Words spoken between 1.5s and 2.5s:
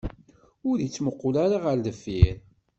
ɣer deffir.